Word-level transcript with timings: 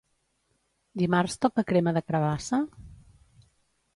Dimarts 1.01 1.35
toca 1.43 1.65
crema 1.71 1.95
de 1.99 2.03
carabassa? 2.07 2.61